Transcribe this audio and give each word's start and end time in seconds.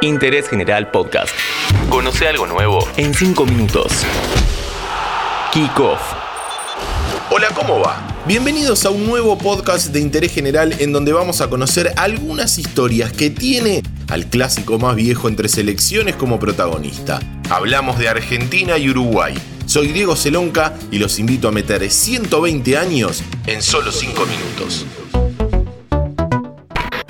Interés 0.00 0.48
General 0.48 0.92
Podcast. 0.92 1.34
Conoce 1.90 2.28
algo 2.28 2.46
nuevo 2.46 2.86
en 2.96 3.12
5 3.12 3.44
minutos. 3.46 3.92
Kick 5.52 5.80
Off. 5.80 6.00
Hola, 7.32 7.48
¿cómo 7.52 7.80
va? 7.80 8.06
Bienvenidos 8.24 8.84
a 8.84 8.90
un 8.90 9.06
nuevo 9.06 9.36
podcast 9.36 9.88
de 9.88 9.98
interés 9.98 10.32
general 10.32 10.72
en 10.78 10.92
donde 10.92 11.12
vamos 11.12 11.40
a 11.40 11.50
conocer 11.50 11.92
algunas 11.96 12.58
historias 12.58 13.12
que 13.12 13.30
tiene 13.30 13.82
al 14.08 14.26
clásico 14.26 14.78
más 14.78 14.94
viejo 14.94 15.26
entre 15.26 15.48
selecciones 15.48 16.14
como 16.14 16.38
protagonista. 16.38 17.18
Hablamos 17.50 17.98
de 17.98 18.08
Argentina 18.08 18.78
y 18.78 18.90
Uruguay. 18.90 19.34
Soy 19.66 19.88
Diego 19.88 20.14
Celonca 20.14 20.74
y 20.92 20.98
los 21.00 21.18
invito 21.18 21.48
a 21.48 21.50
meter 21.50 21.90
120 21.90 22.78
años 22.78 23.24
en 23.46 23.62
solo 23.62 23.90
5 23.90 24.26
minutos. 24.26 24.86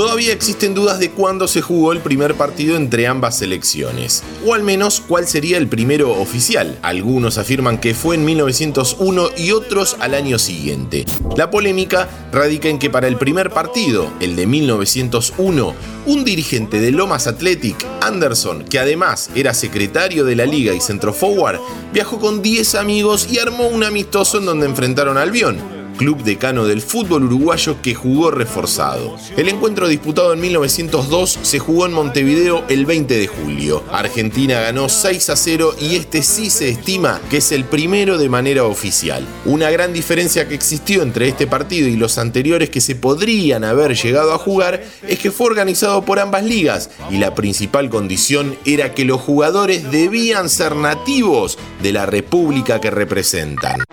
Todavía 0.00 0.32
existen 0.32 0.72
dudas 0.72 0.98
de 0.98 1.10
cuándo 1.10 1.46
se 1.46 1.60
jugó 1.60 1.92
el 1.92 2.00
primer 2.00 2.34
partido 2.34 2.74
entre 2.74 3.06
ambas 3.06 3.36
selecciones, 3.36 4.22
o 4.46 4.54
al 4.54 4.62
menos 4.62 5.02
cuál 5.06 5.26
sería 5.28 5.58
el 5.58 5.68
primero 5.68 6.12
oficial. 6.12 6.78
Algunos 6.80 7.36
afirman 7.36 7.76
que 7.76 7.92
fue 7.92 8.14
en 8.14 8.24
1901 8.24 9.28
y 9.36 9.50
otros 9.50 9.98
al 10.00 10.14
año 10.14 10.38
siguiente. 10.38 11.04
La 11.36 11.50
polémica 11.50 12.08
radica 12.32 12.70
en 12.70 12.78
que 12.78 12.88
para 12.88 13.08
el 13.08 13.18
primer 13.18 13.50
partido, 13.50 14.10
el 14.20 14.36
de 14.36 14.46
1901, 14.46 15.74
un 16.06 16.24
dirigente 16.24 16.80
de 16.80 16.92
Lomas 16.92 17.26
Athletic, 17.26 17.86
Anderson, 18.00 18.64
que 18.64 18.78
además 18.78 19.28
era 19.34 19.52
secretario 19.52 20.24
de 20.24 20.34
la 20.34 20.46
liga 20.46 20.72
y 20.72 20.80
centro 20.80 21.12
forward, 21.12 21.60
viajó 21.92 22.18
con 22.18 22.40
10 22.40 22.74
amigos 22.76 23.28
y 23.30 23.38
armó 23.38 23.68
un 23.68 23.84
amistoso 23.84 24.38
en 24.38 24.46
donde 24.46 24.64
enfrentaron 24.64 25.18
al 25.18 25.24
Albión 25.24 25.79
club 26.00 26.22
decano 26.22 26.64
del 26.64 26.80
fútbol 26.80 27.24
uruguayo 27.24 27.82
que 27.82 27.94
jugó 27.94 28.30
reforzado. 28.30 29.18
El 29.36 29.50
encuentro 29.50 29.86
disputado 29.86 30.32
en 30.32 30.40
1902 30.40 31.40
se 31.42 31.58
jugó 31.58 31.84
en 31.84 31.92
Montevideo 31.92 32.64
el 32.70 32.86
20 32.86 33.18
de 33.18 33.26
julio. 33.26 33.84
Argentina 33.92 34.60
ganó 34.60 34.88
6 34.88 35.28
a 35.28 35.36
0 35.36 35.74
y 35.78 35.96
este 35.96 36.22
sí 36.22 36.48
se 36.48 36.70
estima 36.70 37.20
que 37.28 37.36
es 37.36 37.52
el 37.52 37.64
primero 37.64 38.16
de 38.16 38.30
manera 38.30 38.64
oficial. 38.64 39.26
Una 39.44 39.68
gran 39.68 39.92
diferencia 39.92 40.48
que 40.48 40.54
existió 40.54 41.02
entre 41.02 41.28
este 41.28 41.46
partido 41.46 41.86
y 41.86 41.96
los 41.96 42.16
anteriores 42.16 42.70
que 42.70 42.80
se 42.80 42.94
podrían 42.94 43.62
haber 43.62 43.94
llegado 43.94 44.32
a 44.32 44.38
jugar 44.38 44.82
es 45.06 45.18
que 45.18 45.30
fue 45.30 45.48
organizado 45.48 46.06
por 46.06 46.18
ambas 46.18 46.44
ligas 46.44 46.88
y 47.10 47.18
la 47.18 47.34
principal 47.34 47.90
condición 47.90 48.56
era 48.64 48.94
que 48.94 49.04
los 49.04 49.20
jugadores 49.20 49.90
debían 49.90 50.48
ser 50.48 50.76
nativos 50.76 51.58
de 51.82 51.92
la 51.92 52.06
república 52.06 52.80
que 52.80 52.90
representan. 52.90 53.84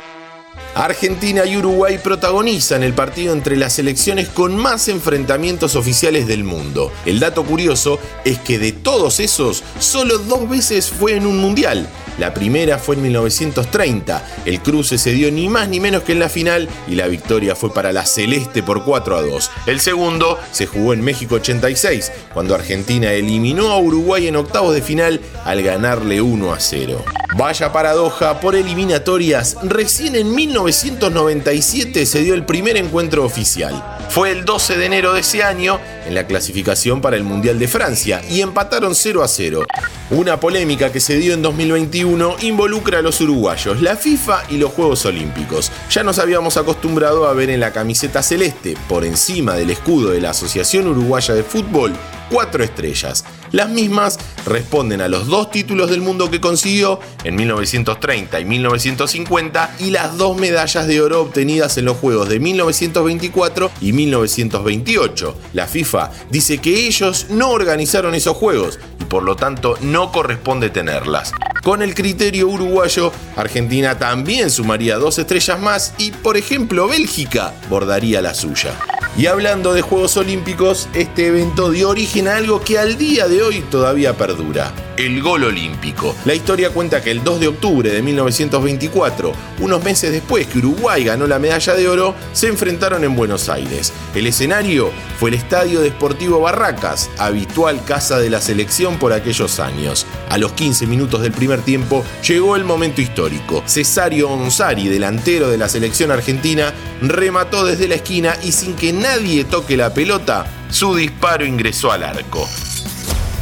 Argentina 0.86 1.44
y 1.46 1.58
Uruguay 1.58 1.98
protagonizan 1.98 2.84
el 2.84 2.94
partido 2.94 3.34
entre 3.34 3.58
las 3.58 3.74
selecciones 3.74 4.30
con 4.30 4.56
más 4.56 4.88
enfrentamientos 4.90 5.76
oficiales 5.76 6.28
del 6.28 6.44
mundo. 6.44 6.92
El 7.06 7.20
dato 7.20 7.44
curioso 7.44 8.00
es 8.24 8.38
que 8.38 8.60
de 8.60 8.74
todos 8.74 9.20
esos, 9.20 9.64
solo 9.80 10.20
dos 10.20 10.48
veces 10.48 10.90
fue 10.90 11.16
en 11.16 11.26
un 11.26 11.40
mundial. 11.40 11.90
La 12.20 12.34
primera 12.34 12.78
fue 12.78 12.96
en 12.96 13.02
1930. 13.04 14.24
El 14.46 14.62
cruce 14.62 15.00
se 15.00 15.14
dio 15.14 15.32
ni 15.32 15.50
más 15.50 15.68
ni 15.68 15.80
menos 15.80 16.04
que 16.04 16.12
en 16.12 16.20
la 16.20 16.30
final 16.30 16.70
y 16.88 16.94
la 16.94 17.08
victoria 17.08 17.56
fue 17.56 17.74
para 17.74 17.92
la 17.92 18.06
Celeste 18.06 18.62
por 18.62 18.84
4 18.84 19.18
a 19.18 19.22
2. 19.24 19.52
El 19.66 19.80
segundo 19.80 20.38
se 20.52 20.68
jugó 20.68 20.94
en 20.94 21.02
México 21.02 21.36
86, 21.36 22.12
cuando 22.34 22.54
Argentina 22.54 23.12
eliminó 23.14 23.72
a 23.72 23.80
Uruguay 23.80 24.28
en 24.28 24.36
octavos 24.36 24.76
de 24.76 24.82
final 24.84 25.22
al 25.44 25.64
ganarle 25.64 26.22
1 26.22 26.54
a 26.54 26.60
0. 26.60 27.04
Vaya 27.38 27.72
paradoja, 27.72 28.40
por 28.40 28.56
eliminatorias, 28.56 29.58
recién 29.62 30.16
en 30.16 30.34
1997 30.34 32.08
se 32.08 32.22
dio 32.22 32.34
el 32.34 32.46
primer 32.46 32.78
encuentro 32.78 33.24
oficial. 33.24 34.00
Fue 34.10 34.32
el 34.32 34.44
12 34.44 34.76
de 34.76 34.86
enero 34.88 35.14
de 35.14 35.20
ese 35.20 35.44
año 35.44 35.80
en 36.08 36.16
la 36.16 36.26
clasificación 36.26 37.00
para 37.00 37.16
el 37.16 37.24
Mundial 37.24 37.60
de 37.60 37.68
Francia 37.68 38.24
y 38.28 38.42
empataron 38.42 38.96
0 38.96 39.22
a 39.22 39.28
0. 39.28 39.68
Una 40.10 40.40
polémica 40.40 40.92
que 40.92 41.00
se 41.00 41.18
dio 41.18 41.36
en 41.36 41.44
2021 41.44 42.38
involucra 42.42 43.00
a 43.00 43.02
los 43.04 43.22
uruguayos, 43.22 43.84
la 43.84 43.96
FIFA 43.96 44.46
y 44.50 44.58
los 44.58 44.72
Juegos 44.72 45.06
Olímpicos. 45.06 45.72
Ya 45.92 46.02
nos 46.02 46.18
habíamos 46.18 46.58
acostumbrado 46.58 47.28
a 47.28 47.34
ver 47.34 47.52
en 47.52 47.60
la 47.60 47.72
camiseta 47.72 48.24
celeste, 48.24 48.76
por 48.90 49.06
encima 49.06 49.54
del 49.54 49.70
escudo 49.70 50.10
de 50.10 50.22
la 50.22 50.32
Asociación 50.32 50.88
Uruguaya 50.88 51.36
de 51.36 51.44
Fútbol, 51.44 51.94
cuatro 52.32 52.64
estrellas. 52.64 53.24
Las 53.52 53.70
mismas 53.70 54.20
responden 54.46 55.02
a 55.02 55.08
los 55.08 55.28
dos 55.28 55.52
títulos 55.52 55.90
del 55.90 56.02
mundo 56.02 56.30
que 56.30 56.42
consiguió 56.42 57.00
en 57.24 57.36
1930 57.36 58.40
y 58.40 58.46
1950 58.46 59.76
y 59.80 59.92
las 59.92 60.18
dos 60.18 60.38
medallas 60.38 60.88
de 60.88 61.02
oro 61.02 61.22
obtenidas 61.22 61.78
en 61.78 61.86
los 61.86 61.98
Juegos 61.98 62.30
de 62.30 62.40
1924 62.40 63.72
y 63.82 63.94
1928. 63.94 65.36
La 65.54 65.68
FIFA 65.68 66.12
dice 66.30 66.58
que 66.60 66.88
ellos 66.88 67.28
no 67.30 67.50
organizaron 67.52 68.16
esos 68.16 68.36
Juegos 68.38 68.80
y 69.00 69.06
por 69.06 69.24
lo 69.24 69.36
tanto 69.36 69.78
no 69.82 70.12
corresponde 70.12 70.70
tenerlas. 70.70 71.32
Con 71.64 71.82
el 71.82 71.96
criterio 71.96 72.48
uruguayo, 72.48 73.12
Argentina 73.36 73.98
también 73.98 74.50
sumaría 74.50 74.98
dos 74.98 75.20
estrellas 75.20 75.60
más 75.60 75.94
y, 75.98 76.12
por 76.12 76.38
ejemplo, 76.38 76.88
Bélgica 76.88 77.54
bordaría 77.70 78.22
la 78.22 78.34
suya. 78.34 78.74
Y 79.18 79.26
hablando 79.26 79.74
de 79.74 79.82
Juegos 79.82 80.16
Olímpicos, 80.16 80.88
este 80.94 81.26
evento 81.26 81.72
dio 81.72 81.90
origen 81.90 82.28
a 82.28 82.36
algo 82.36 82.62
que 82.62 82.78
al 82.78 83.00
día 83.00 83.28
de 83.28 83.42
hoy 83.42 83.62
todavía 83.62 84.16
perdura, 84.16 84.72
el 84.98 85.22
gol 85.22 85.44
olímpico. 85.44 86.16
La 86.26 86.34
historia 86.34 86.72
cuenta 86.72 87.02
que 87.02 87.12
el 87.12 87.24
2 87.24 87.40
de 87.40 87.48
octubre 87.48 87.90
de 87.92 88.02
1924, 88.02 89.32
unos 89.60 89.84
meses 89.84 90.12
después 90.12 90.48
que 90.48 90.58
Uruguay 90.60 91.04
ganó 91.04 91.28
la 91.28 91.40
medalla 91.40 91.74
de 91.76 91.88
oro, 91.88 92.16
se 92.34 92.48
enfrentaron 92.48 93.04
en 93.04 93.16
Buenos 93.16 93.50
Aires. 93.50 93.94
El 94.16 94.28
escenario 94.28 94.92
fue 95.20 95.30
el 95.30 95.36
Estadio 95.36 95.82
Deportivo 95.82 96.42
Barracas, 96.42 97.10
habitual 97.18 97.84
casa 97.86 98.20
de 98.20 98.30
la 98.30 98.42
selección 98.42 98.98
por 98.98 99.14
aquellos 99.14 99.60
años. 99.60 100.06
A 100.30 100.38
los 100.38 100.54
15 100.54 100.88
minutos 100.88 101.22
del 101.22 101.32
primer 101.32 101.62
tiempo 101.62 102.04
llegó 102.28 102.56
el 102.56 102.64
momento 102.64 103.02
histórico. 103.02 103.64
Cesario 103.66 104.30
Onsari, 104.30 104.88
delantero 104.88 105.50
de 105.50 105.58
la 105.58 105.70
selección 105.70 106.12
argentina, 106.12 106.74
remató 107.02 107.66
desde 107.66 107.88
la 107.88 107.96
esquina 107.96 108.36
y 108.44 108.52
sin 108.52 108.76
que 108.76 108.94
nadie 108.94 109.46
toque 109.46 109.78
la 109.78 109.94
pelota, 109.94 110.46
su 110.70 110.96
disparo 110.96 111.46
ingresó 111.46 111.92
al 111.92 112.04
arco. 112.04 112.48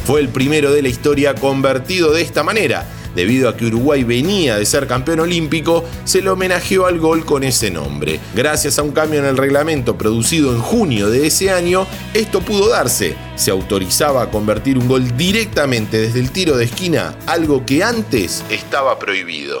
Fue 0.06 0.20
el 0.20 0.28
primero 0.28 0.72
de 0.72 0.82
la 0.82 0.88
historia 0.88 1.34
convertido 1.34 2.12
de 2.12 2.22
esta 2.22 2.44
manera. 2.44 2.86
Debido 3.16 3.48
a 3.48 3.56
que 3.56 3.66
Uruguay 3.66 4.04
venía 4.04 4.56
de 4.56 4.64
ser 4.64 4.86
campeón 4.86 5.18
olímpico, 5.18 5.84
se 6.04 6.22
le 6.22 6.30
homenajeó 6.30 6.86
al 6.86 7.00
gol 7.00 7.24
con 7.24 7.42
ese 7.42 7.72
nombre. 7.72 8.20
Gracias 8.32 8.78
a 8.78 8.84
un 8.84 8.92
cambio 8.92 9.18
en 9.18 9.26
el 9.26 9.36
reglamento 9.36 9.98
producido 9.98 10.54
en 10.54 10.60
junio 10.60 11.10
de 11.10 11.26
ese 11.26 11.50
año, 11.50 11.88
esto 12.14 12.40
pudo 12.40 12.68
darse. 12.68 13.16
Se 13.34 13.50
autorizaba 13.50 14.22
a 14.22 14.30
convertir 14.30 14.78
un 14.78 14.86
gol 14.86 15.16
directamente 15.16 15.98
desde 15.98 16.20
el 16.20 16.30
tiro 16.30 16.56
de 16.56 16.66
esquina, 16.66 17.16
algo 17.26 17.66
que 17.66 17.82
antes 17.82 18.44
estaba 18.48 19.00
prohibido. 19.00 19.60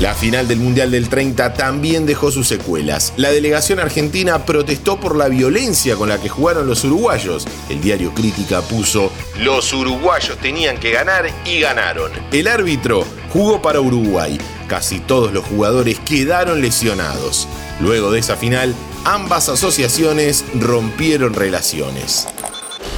La 0.00 0.12
final 0.12 0.48
del 0.48 0.58
Mundial 0.58 0.90
del 0.90 1.08
30 1.08 1.54
también 1.54 2.04
dejó 2.04 2.32
sus 2.32 2.48
secuelas. 2.48 3.12
La 3.16 3.30
delegación 3.30 3.78
argentina 3.78 4.44
protestó 4.44 4.98
por 4.98 5.16
la 5.16 5.28
violencia 5.28 5.94
con 5.94 6.08
la 6.08 6.20
que 6.20 6.28
jugaron 6.28 6.66
los 6.66 6.84
uruguayos. 6.84 7.46
El 7.68 7.80
diario 7.80 8.12
Crítica 8.12 8.60
puso, 8.62 9.12
los 9.38 9.72
uruguayos 9.72 10.36
tenían 10.38 10.78
que 10.78 10.90
ganar 10.90 11.30
y 11.46 11.60
ganaron. 11.60 12.10
El 12.32 12.48
árbitro 12.48 13.04
jugó 13.32 13.62
para 13.62 13.80
Uruguay. 13.80 14.36
Casi 14.66 14.98
todos 14.98 15.32
los 15.32 15.44
jugadores 15.44 16.00
quedaron 16.00 16.60
lesionados. 16.60 17.46
Luego 17.80 18.10
de 18.10 18.18
esa 18.18 18.36
final, 18.36 18.74
ambas 19.04 19.48
asociaciones 19.48 20.44
rompieron 20.58 21.34
relaciones. 21.34 22.26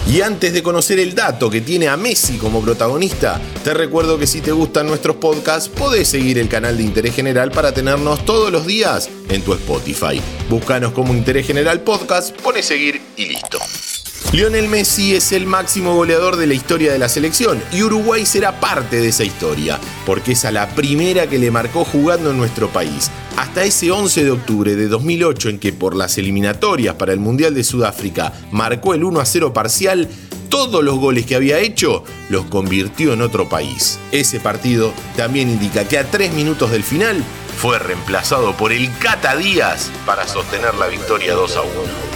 Y 0.08 0.20
antes 0.20 0.52
de 0.52 0.62
conocer 0.62 1.00
el 1.00 1.14
dato 1.14 1.50
que 1.50 1.60
tiene 1.60 1.88
a 1.88 1.96
Messi 1.96 2.38
como 2.38 2.62
protagonista, 2.62 3.40
te 3.64 3.74
recuerdo 3.74 4.18
que 4.18 4.28
si 4.28 4.40
te 4.40 4.52
gustan 4.52 4.86
nuestros 4.86 5.16
podcasts, 5.16 5.68
podés 5.68 6.06
seguir 6.08 6.38
el 6.38 6.48
canal 6.48 6.76
de 6.76 6.84
Interés 6.84 7.14
General 7.14 7.50
para 7.50 7.72
tenernos 7.72 8.24
todos 8.24 8.52
los 8.52 8.66
días 8.66 9.10
en 9.28 9.42
tu 9.42 9.52
Spotify. 9.52 10.20
Búscanos 10.48 10.92
como 10.92 11.12
Interés 11.12 11.46
General 11.46 11.80
Podcast, 11.80 12.40
pone 12.40 12.62
seguir 12.62 13.00
y 13.16 13.26
listo. 13.26 13.58
Lionel 14.36 14.68
Messi 14.68 15.14
es 15.14 15.32
el 15.32 15.46
máximo 15.46 15.94
goleador 15.94 16.36
de 16.36 16.46
la 16.46 16.52
historia 16.52 16.92
de 16.92 16.98
la 16.98 17.08
selección 17.08 17.58
y 17.72 17.82
Uruguay 17.82 18.26
será 18.26 18.60
parte 18.60 19.00
de 19.00 19.08
esa 19.08 19.24
historia, 19.24 19.80
porque 20.04 20.32
es 20.32 20.44
a 20.44 20.52
la 20.52 20.68
primera 20.74 21.26
que 21.26 21.38
le 21.38 21.50
marcó 21.50 21.86
jugando 21.86 22.32
en 22.32 22.36
nuestro 22.36 22.68
país. 22.68 23.10
Hasta 23.38 23.64
ese 23.64 23.90
11 23.90 24.24
de 24.24 24.30
octubre 24.30 24.76
de 24.76 24.88
2008 24.88 25.48
en 25.48 25.58
que 25.58 25.72
por 25.72 25.96
las 25.96 26.18
eliminatorias 26.18 26.96
para 26.96 27.14
el 27.14 27.18
Mundial 27.18 27.54
de 27.54 27.64
Sudáfrica 27.64 28.34
marcó 28.50 28.92
el 28.92 29.04
1 29.04 29.20
a 29.20 29.24
0 29.24 29.54
parcial, 29.54 30.06
todos 30.50 30.84
los 30.84 30.98
goles 30.98 31.24
que 31.24 31.36
había 31.36 31.58
hecho 31.60 32.04
los 32.28 32.44
convirtió 32.44 33.14
en 33.14 33.22
otro 33.22 33.48
país. 33.48 33.98
Ese 34.12 34.38
partido 34.38 34.92
también 35.16 35.48
indica 35.48 35.88
que 35.88 35.96
a 35.96 36.10
tres 36.10 36.34
minutos 36.34 36.70
del 36.70 36.84
final 36.84 37.24
fue 37.56 37.78
reemplazado 37.78 38.54
por 38.54 38.72
el 38.72 38.90
Cata 38.98 39.34
Díaz 39.34 39.90
para 40.04 40.28
sostener 40.28 40.74
la 40.74 40.88
victoria 40.88 41.32
2 41.32 41.56
a 41.56 41.62
1. 41.62 42.15